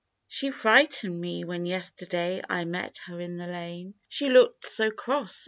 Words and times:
u 0.01 0.25
She 0.29 0.49
frightened 0.49 1.21
me 1.21 1.43
when 1.43 1.63
yesterday 1.67 2.41
I 2.49 2.65
met 2.65 2.97
her 3.05 3.19
in 3.19 3.37
the 3.37 3.45
lane, 3.45 3.93
She 4.09 4.29
looked 4.31 4.67
so 4.67 4.89
cross. 4.89 5.39